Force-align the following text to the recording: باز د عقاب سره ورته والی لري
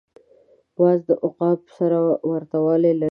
باز 0.77 0.99
د 1.09 1.11
عقاب 1.25 1.59
سره 1.77 1.97
ورته 2.31 2.57
والی 2.65 2.93
لري 2.99 3.09